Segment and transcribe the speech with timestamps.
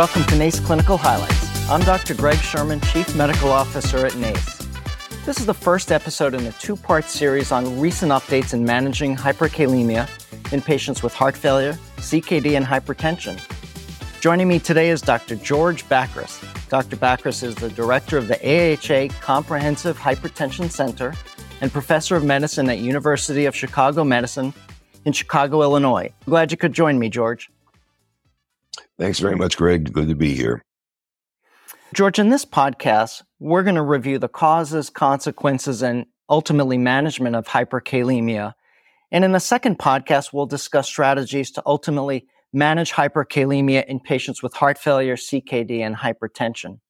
[0.00, 1.68] Welcome to NACE Clinical Highlights.
[1.68, 2.14] I'm Dr.
[2.14, 4.66] Gregg Sherman, Chief Medical Officer at NACE.
[5.26, 9.14] This is the first episode in a two part series on recent updates in managing
[9.14, 10.08] hyperkalemia
[10.54, 13.38] in patients with heart failure, CKD, and hypertension.
[14.22, 15.36] Joining me today is Dr.
[15.36, 16.40] George Bakris.
[16.70, 16.96] Dr.
[16.96, 21.12] Bakris is the director of the AHA Comprehensive Hypertension Center
[21.60, 24.54] and professor of medicine at University of Chicago Medicine
[25.04, 26.10] in Chicago, Illinois.
[26.24, 27.50] Glad you could join me, George.
[29.00, 29.94] Thanks very much, Gregg.
[29.94, 30.62] Good to be here.
[31.94, 37.46] George, in this podcast, we're going to review the causes, consequences, and ultimately management of
[37.46, 38.52] hyperkalemia.
[39.10, 44.52] And in the second podcast, we'll discuss strategies to ultimately manage hyperkalemia in patients with
[44.52, 46.80] heart failure, CKD, and hypertension.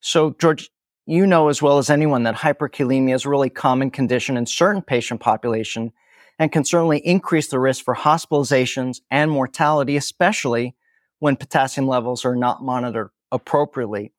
[0.00, 0.68] So, George,
[1.06, 4.82] you know as well as anyone that hyperkalemia is a really common condition in certain
[4.82, 5.92] patient population
[6.40, 10.74] and can certainly increase the risk for hospitalizations and mortality, especially
[11.20, 14.12] when potassium levels are not monitored appropriately.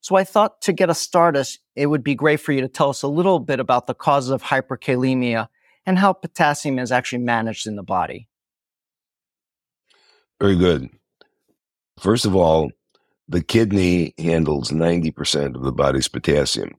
[0.00, 1.46] So I thought to get us started,
[1.76, 4.30] it would be great for you to tell us a little bit about the causes
[4.30, 5.48] of hyperkalemia
[5.86, 8.28] and how potassium is actually managed in the body.
[10.40, 10.88] Very good.
[11.98, 12.70] First of all,
[13.28, 16.72] the kidney handles 90% of the body's potassium,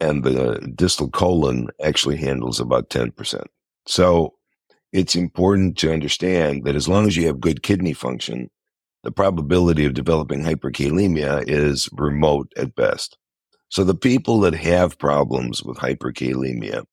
[0.00, 3.44] and the distal colon actually handles about 10%.
[3.86, 4.34] So
[4.92, 8.48] it's important to understand that as long as you have good kidney function,
[9.02, 13.16] the probability of developing hyperkalemia is remote at best.
[13.68, 16.84] So the people that have problems with hyperkalemia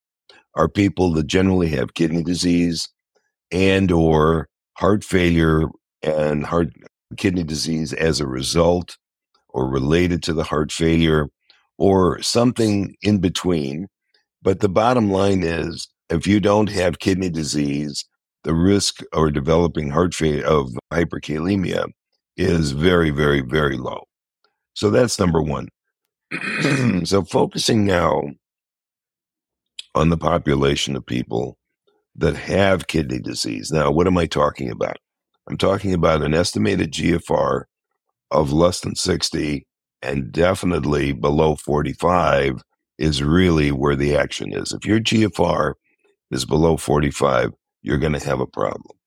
[0.55, 2.88] are people that generally have kidney disease
[3.52, 4.47] and or
[4.78, 5.63] heart failure
[6.03, 6.69] and heart
[7.17, 8.97] kidney disease as a result
[9.50, 11.29] or related to the heart failure
[11.78, 13.88] or something in between.
[14.41, 18.06] But the bottom line is if you don't have kidney disease,
[18.44, 21.88] the risk of developing heart failure of hyperkalemia
[22.36, 24.03] is very, very, very low.
[24.74, 25.70] So that's number one.
[27.03, 28.22] so focusing now
[29.96, 31.58] on the population of people
[32.16, 33.72] that have kidney disease.
[33.72, 34.98] Now, what am I talking about?
[35.50, 37.64] I'm talking about an estimated GFR
[38.31, 39.66] of less than 60
[40.02, 42.62] and definitely below 45
[42.98, 44.74] is really where the action is.
[44.74, 45.74] If your GFR
[46.31, 48.97] is below 45, you're going to have a problem.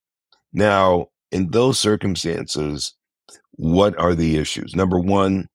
[0.53, 2.95] Now, in those circumstances,
[3.53, 4.75] what are the issues?
[4.75, 5.47] Number one,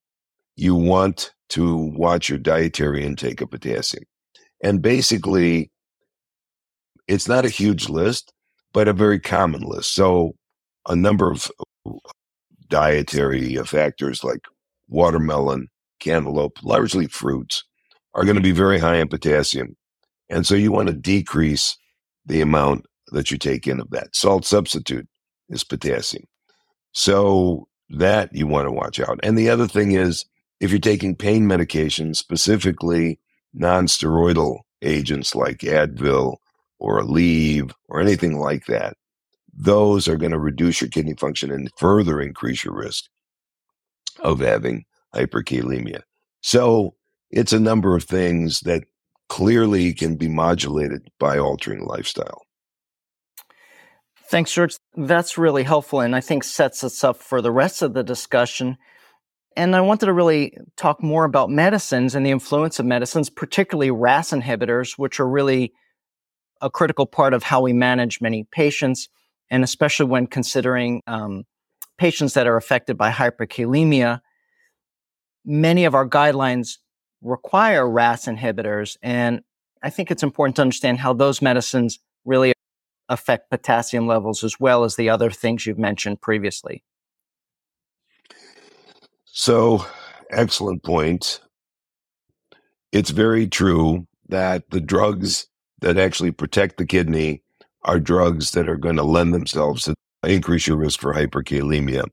[0.55, 4.03] you want to watch your dietary intake of potassium.
[4.63, 5.71] And basically,
[7.07, 8.33] it's not a huge list,
[8.73, 9.93] but a very common list.
[9.93, 10.35] So,
[10.87, 11.51] a number of
[11.85, 11.91] uh,
[12.67, 14.41] dietary uh, factors like
[14.87, 15.67] watermelon,
[15.99, 17.63] cantaloupe, largely fruits,
[18.13, 19.75] are going to be very high in potassium.
[20.29, 21.77] And so, you want to decrease
[22.25, 24.15] the amount that you take in of that.
[24.15, 25.07] Salt substitute
[25.49, 26.25] is potassium.
[26.91, 29.19] So, that you want to watch out.
[29.21, 30.25] And the other thing is
[30.59, 33.19] if you're taking pain medications, specifically
[33.53, 36.37] non-steroidal agents like Advil
[36.79, 38.97] or Aleve or anything like that,
[39.53, 43.05] those are going to reduce your kidney function and further increase your risk
[44.19, 46.01] of having hyperkalemia.
[46.41, 46.95] So
[47.31, 48.83] it's a number of things that
[49.29, 52.44] clearly can be modulated by altering lifestyle.
[54.29, 54.75] Thanks, George.
[54.95, 58.77] That's really helpful and I think sets us up for the rest of the discussion.
[59.55, 63.91] And I wanted to really talk more about medicines and the influence of medicines, particularly
[63.91, 65.73] RAS inhibitors, which are really
[66.61, 69.07] a critical part of how we manage many patients,
[69.49, 71.43] and especially when considering um,
[71.97, 74.19] patients that are affected by hyperkalemia.
[75.45, 76.79] Many of our guidelines
[77.21, 79.41] require RAS inhibitors, and
[79.81, 82.54] I think it's important to understand how those medicines really
[83.09, 86.83] affect potassium levels as well as the other things you've mentioned previously.
[89.25, 89.85] So,
[90.31, 91.41] excellent point.
[92.91, 95.47] It's very true that the drugs
[95.81, 97.43] that actually protect the kidney
[97.83, 99.93] are drugs that are going to lend themselves to
[100.23, 102.05] increase your risk for hyperkalemia.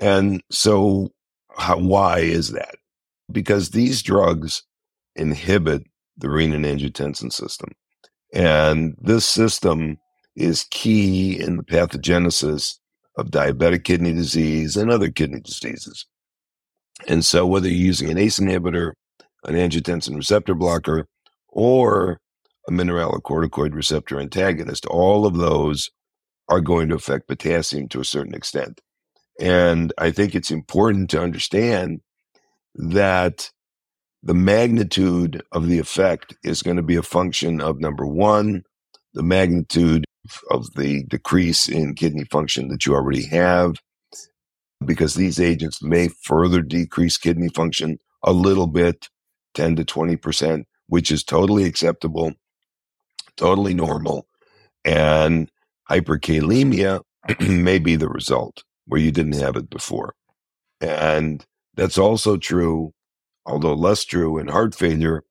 [0.00, 1.10] And so,
[1.56, 2.76] how, why is that?
[3.30, 4.62] Because these drugs
[5.16, 5.82] inhibit
[6.16, 7.72] the renin-angiotensin system.
[8.32, 9.98] And this system
[10.36, 12.78] is key in the pathogenesis
[13.16, 16.06] of diabetic kidney disease and other kidney diseases.
[17.06, 18.92] And so, whether you're using an ACE inhibitor,
[19.44, 21.06] an angiotensin receptor blocker,
[21.48, 22.20] or
[22.68, 25.90] a mineralocorticoid receptor antagonist, all of those
[26.48, 28.80] are going to affect potassium to a certain extent.
[29.40, 32.00] And I think it's important to understand
[32.74, 33.50] that
[34.22, 38.62] the magnitude of the effect is going to be a function of number one,
[39.14, 40.04] the magnitude
[40.50, 43.76] of the decrease in kidney function that you already have,
[44.84, 49.08] because these agents may further decrease kidney function a little bit,
[49.54, 52.32] 10 to 20%, which is totally acceptable,
[53.36, 54.26] totally normal.
[54.84, 55.50] And
[55.90, 57.00] hyperkalemia
[57.40, 60.14] may be the result where you didn't have it before.
[60.80, 61.44] And
[61.74, 62.92] that's also true,
[63.48, 65.24] although less true in heart failure,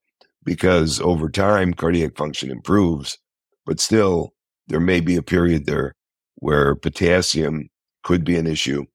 [0.43, 3.17] because over time cardiac function improves,
[3.65, 4.33] but still
[4.67, 5.93] there may be a period there
[6.35, 7.69] where potassium
[8.03, 8.85] could be an issue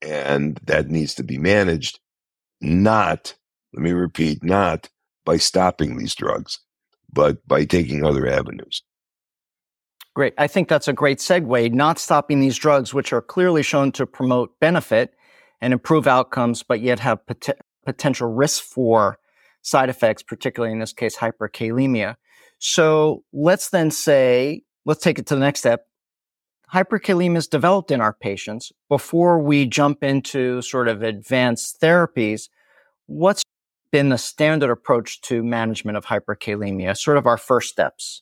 [0.00, 1.98] and that needs to be managed.
[2.60, 3.34] Not,
[3.72, 4.88] let me repeat, not
[5.24, 6.60] by stopping these drugs,
[7.12, 8.82] but by taking other avenues.
[10.14, 10.34] Great.
[10.38, 11.72] I think that's a great segue.
[11.72, 15.14] Not stopping these drugs, which are clearly shown to promote benefit
[15.60, 17.58] and improve outcomes, but yet have pot-
[17.88, 19.18] potential risks for
[19.62, 22.16] side effects, particularly in this case, hyperkalemia.
[22.58, 25.86] So let's then say, let's take it to the next step.
[26.74, 28.72] Hyperkalemia is developed in our patients.
[28.90, 32.50] Before we jump into sort of advanced therapies,
[33.06, 33.42] what's
[33.90, 38.20] been the standard approach to management of hyperkalemia, sort of our first steps?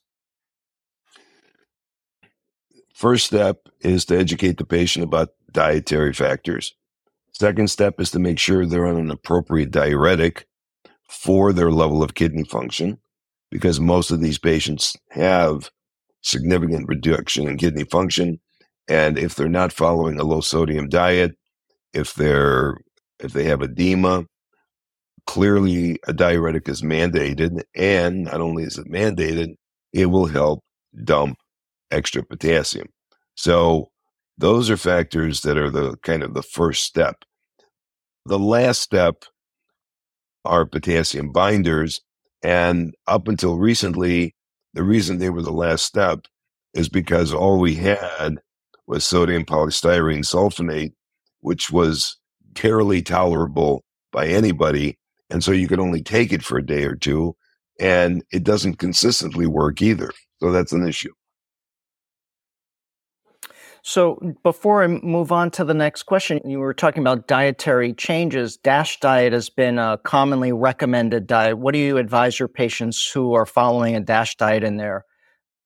[2.94, 6.76] First step is to educate the patient about dietary factors.
[7.38, 10.46] Second step is to make sure they're on an appropriate diuretic
[11.10, 12.98] for their level of kidney function,
[13.50, 15.70] because most of these patients have
[16.22, 18.40] significant reduction in kidney function.
[18.88, 21.36] And if they're not following a low sodium diet,
[21.92, 22.78] if they're
[23.20, 24.24] if they have edema,
[25.26, 27.64] clearly a diuretic is mandated.
[27.74, 29.56] And not only is it mandated,
[29.92, 30.64] it will help
[31.04, 31.36] dump
[31.90, 32.88] extra potassium.
[33.34, 33.90] So
[34.38, 37.24] those are factors that are the kind of the first step.
[38.26, 39.24] The last step
[40.44, 42.00] are potassium binders.
[42.42, 44.34] And up until recently,
[44.74, 46.26] the reason they were the last step
[46.74, 48.38] is because all we had
[48.88, 50.92] was sodium polystyrene sulfonate,
[51.38, 54.98] which was barely tolerable by anybody.
[55.30, 57.36] And so you could only take it for a day or two,
[57.78, 60.10] and it doesn't consistently work either.
[60.40, 61.12] So that's an issue.
[63.88, 68.56] So before I move on to the next question, you were talking about dietary changes.
[68.56, 71.58] DASH diet has been a commonly recommended diet.
[71.58, 75.04] What do you advise your patients who are following a DASH diet in their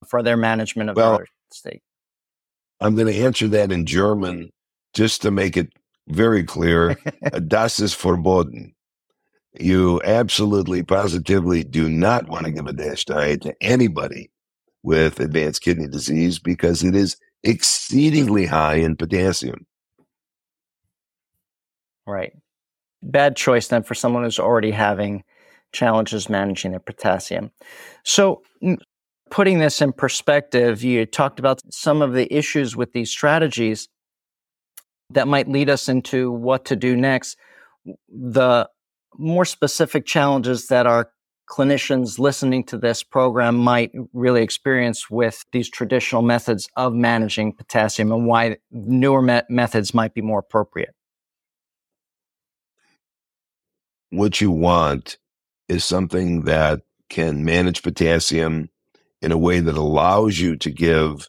[0.06, 1.81] for their management of well, their state?
[2.78, 4.50] I'm going to answer that in German
[4.93, 5.73] just to make it
[6.06, 6.90] very clear.
[6.90, 6.96] A
[7.37, 8.75] uh, das ist verboten.
[9.58, 14.31] You absolutely, positively do not want to give a DASH diet to anybody
[14.82, 19.66] with advanced kidney disease because it is exceedingly high in potassium.
[22.06, 22.32] Right.
[23.02, 25.25] Bad choice then for someone who's already having
[25.72, 27.50] challenges managing their potassium.
[28.04, 28.42] So,
[29.31, 33.88] putting this in perspective, you talked about some of the issues with these strategies
[35.10, 37.37] that might lead us into what to do next.
[38.08, 38.69] The
[39.16, 41.10] more specific challenges that our
[41.50, 48.12] clinicians listening to this program might really experience with these traditional methods of managing potassium
[48.12, 50.95] and why newer me- methods might be more appropriate?
[54.11, 55.19] What you want
[55.69, 58.71] is something that can manage potassium
[59.21, 61.28] in a way that allows you to give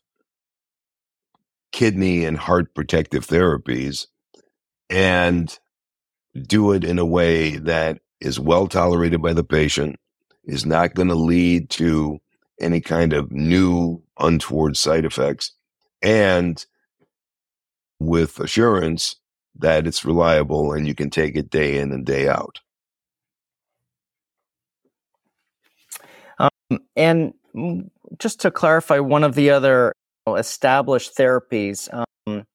[1.72, 4.08] kidney and heart protective therapies
[4.90, 5.58] and
[6.48, 9.96] do it in a way that is well tolerated by the patient
[10.44, 12.20] is not going to lead to
[12.60, 15.52] any kind of new untoward side effects
[16.02, 16.66] and
[18.00, 19.16] with assurance
[19.56, 22.60] that it's reliable and you can take it day in and day out.
[26.40, 27.34] Um, and
[28.18, 29.94] just to clarify, one of the other
[30.28, 32.46] established therapies, um,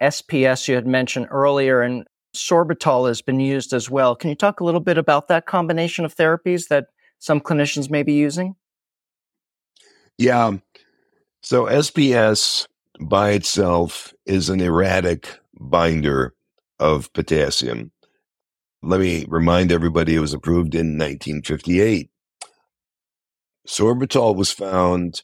[0.00, 4.14] SPS, you had mentioned earlier, and sorbitol has been used as well.
[4.14, 6.88] Can you talk a little bit about that combination of therapies that
[7.18, 8.56] some clinicians may be using?
[10.18, 10.44] Yeah.
[10.44, 10.62] Um,
[11.42, 12.66] so SPS
[13.00, 16.34] by itself is an erratic binder
[16.78, 17.92] of potassium.
[18.82, 22.10] Let me remind everybody it was approved in 1958.
[23.66, 25.22] Sorbitol was found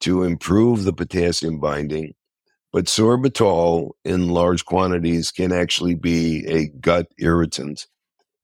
[0.00, 2.14] to improve the potassium binding
[2.72, 7.86] but sorbitol in large quantities can actually be a gut irritant.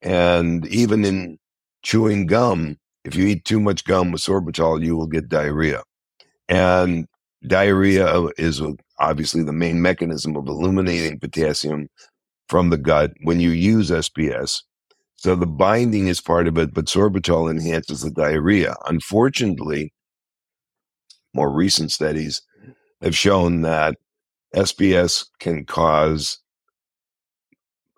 [0.03, 1.39] And even in
[1.83, 5.83] chewing gum, if you eat too much gum with sorbitol, you will get diarrhea.
[6.49, 7.07] And
[7.47, 8.61] diarrhea is
[8.99, 11.89] obviously the main mechanism of eliminating potassium
[12.49, 14.63] from the gut when you use SPS.
[15.17, 18.75] So the binding is part of it, but sorbitol enhances the diarrhea.
[18.87, 19.93] Unfortunately,
[21.33, 22.43] more recent studies
[23.01, 23.97] have shown that
[24.57, 26.39] SPS can cause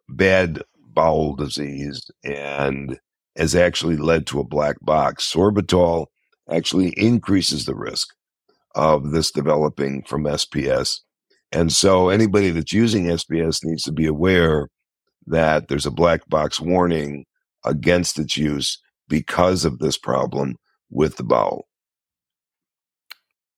[0.09, 2.99] bad bowel disease and
[3.37, 5.33] has actually led to a black box.
[5.33, 6.07] Sorbitol
[6.51, 8.09] actually increases the risk
[8.75, 10.99] of this developing from SPS.
[11.53, 14.69] And so anybody that's using SPS needs to be aware
[15.29, 17.25] that there's a black box warning
[17.65, 20.57] against its use because of this problem
[20.91, 21.69] with the bowel.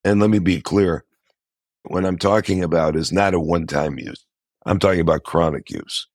[0.04, 1.04] And let me be clear
[1.84, 4.24] what I'm talking about is not a one time use,
[4.66, 6.06] I'm talking about chronic use.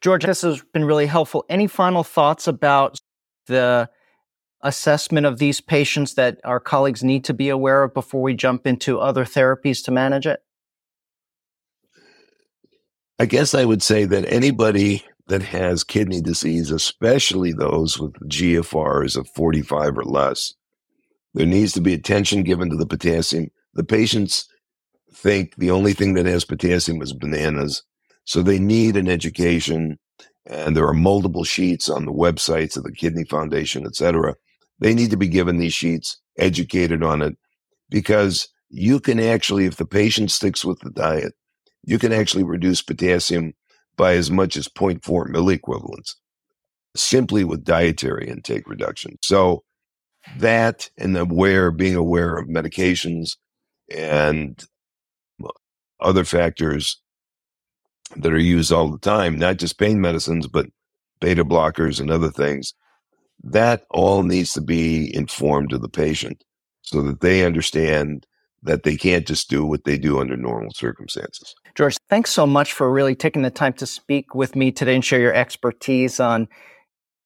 [0.00, 1.44] George, this has been really helpful.
[1.48, 2.98] Any final thoughts about
[3.46, 3.90] the
[4.62, 8.66] assessment of these patients that our colleagues need to be aware of before we jump
[8.66, 10.40] into other therapies to manage it?
[13.18, 19.16] I guess I would say that anybody that has kidney disease, especially those with GFRs
[19.16, 20.54] of 45 or less,
[21.34, 23.50] there needs to be attention given to the potassium.
[23.74, 24.48] The patients
[25.12, 27.82] think the only thing that has potassium is bananas.
[28.24, 29.98] So they need an education.
[30.46, 34.34] And there are multiple sheets on the websites of the Kidney Foundation, et cetera.
[34.78, 37.36] They need to be given these sheets, educated on it,
[37.90, 41.34] because you can actually, if the patient sticks with the diet,
[41.82, 43.52] you can actually reduce potassium
[43.96, 46.14] by as much as 0.4 milliequivalents
[46.96, 49.16] simply with dietary intake reduction.
[49.22, 49.62] So
[50.38, 53.36] that and aware, being aware of medications
[53.90, 54.62] and
[56.00, 57.00] other factors
[58.16, 60.66] that are used all the time, not just pain medicines, but
[61.20, 62.74] beta blockers and other things,
[63.42, 66.42] that all needs to be informed to the patient
[66.82, 68.26] so that they understand
[68.62, 71.54] that they can't just do what they do under normal circumstances.
[71.74, 75.04] George, thanks so much for really taking the time to speak with me today and
[75.04, 76.46] share your expertise on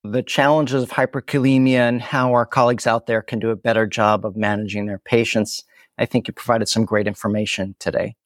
[0.05, 4.25] the challenges of hyperkalemia and how our colleagues out there can do a better job
[4.25, 5.65] of managing their patients.
[5.99, 8.17] I think you provided some great information today.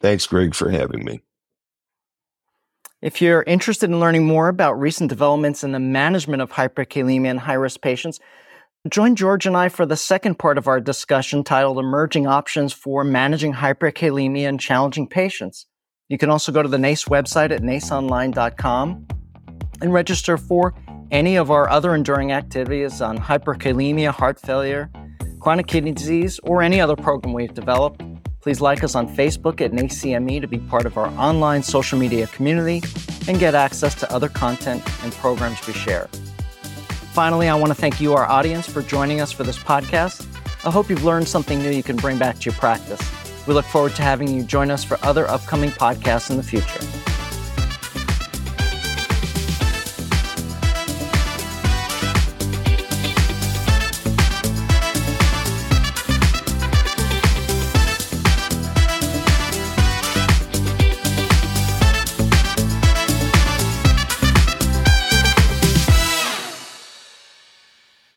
[0.00, 1.22] Thanks, Gregg, for having me.
[3.00, 7.36] If you're interested in learning more about recent developments in the management of hyperkalemia in
[7.36, 8.18] high risk patients,
[8.88, 13.04] join George and I for the second part of our discussion titled Emerging Options for
[13.04, 15.66] Managing Hyperkalemia in Challenging Patients.
[16.08, 19.06] You can also go to the NACE website at naceonline.com
[19.80, 20.74] and register for
[21.10, 24.90] any of our other enduring activities on hyperkalemia, heart failure,
[25.48, 28.02] chronic kidney disease, or any other program we've developed.
[28.42, 32.26] Please like us on Facebook at NACECME to be part of our online social media
[32.26, 32.82] community
[33.28, 36.06] and get access to other content and programs we share.
[37.14, 40.26] Finally, I want to thank you, our audience, for joining us for this podcast.
[40.66, 43.00] I hope you've learned something new you can bring back to your practice.
[43.46, 47.07] We look forward to having you join us for other upcoming podcasts in the future.